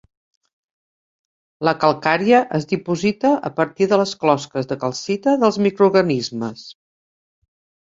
[1.69, 6.67] La calcària es diposita a partir de les closques de calcita dels microorganismes.